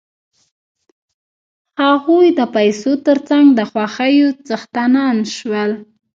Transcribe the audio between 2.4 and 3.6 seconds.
پیسو تر څنګ د